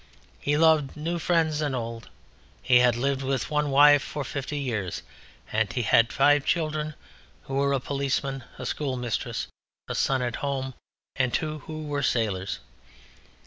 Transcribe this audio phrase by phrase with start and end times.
[0.39, 2.09] He loved new friends and old.
[2.63, 5.03] He had lived with one wife for fifty years,
[5.51, 6.95] and he had five children,
[7.43, 9.45] who were a policeman, a schoolmistress,
[9.87, 10.73] a son at home,
[11.15, 12.57] and two who were sailors.